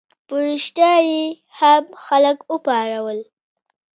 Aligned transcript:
په 0.27 0.35
ریشتیا 0.45 0.93
یې 1.09 1.21
هم 1.59 1.83
خلک 2.05 2.37
وپارول. 2.51 3.19